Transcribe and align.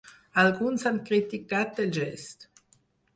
Alguns 0.43 0.85
han 0.89 0.97
criticat 1.09 1.83
el 1.83 1.91
gest. 1.99 2.49